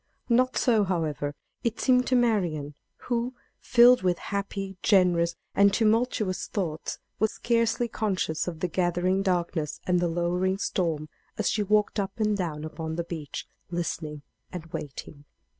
[0.29, 2.73] Not so, however, it seemed to Marian,
[3.05, 9.79] who, filled with happy, generous and tumultuous thoughts, was scarcely conscious of the gathering darkness
[9.85, 14.65] and the lowering storm, as she walked up and down upon the beach, listening and
[14.73, 15.25] waiting.